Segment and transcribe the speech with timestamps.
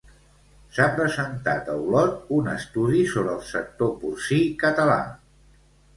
[0.77, 5.01] S'ha presentat a Olot un estudi sobre el sector porcí català.